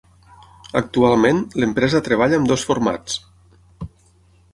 [0.79, 3.19] Actualment, l'empresa treballa amb dos formats.